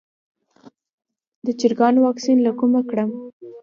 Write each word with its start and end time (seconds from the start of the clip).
د 1.45 1.47
چرګانو 1.59 1.99
واکسین 2.05 2.37
له 2.45 2.51
کومه 2.59 2.81
کړم؟ 2.89 3.09